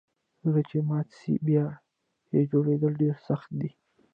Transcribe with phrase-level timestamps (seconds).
[0.43, 1.65] زړه چي مات سي بیا
[2.35, 3.71] یه جوړیدل ډیر سخت دئ